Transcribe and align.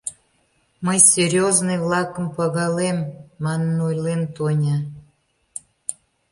Мый 0.85 0.99
серьёзный-влакым 1.13 2.25
пагалем,— 2.37 2.97
манын 3.43 3.75
ойлен 3.87 4.21
Тоня. 4.35 4.77